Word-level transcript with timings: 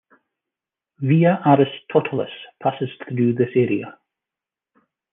Via 1.01 1.43
Aristotelis 1.45 2.31
passes 2.59 2.89
through 3.07 3.33
this 3.35 3.51
area. 3.55 3.99